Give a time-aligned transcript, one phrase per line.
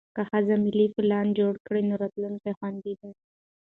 [0.15, 3.11] که ښځه مالي پلان جوړ کړي، نو راتلونکی خوندي دی.